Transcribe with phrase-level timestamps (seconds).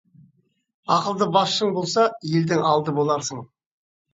[0.95, 3.45] Ақылды басшың болса, елдің алды боларсың.